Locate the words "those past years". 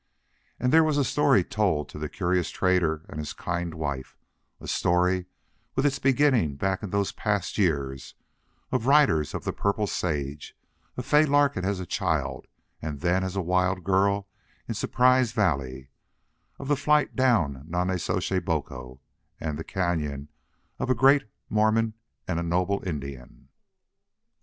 6.89-8.15